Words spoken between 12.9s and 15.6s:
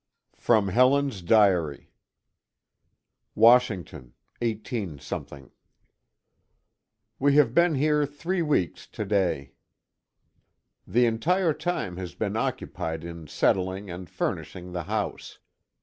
in settling and furnishing the house.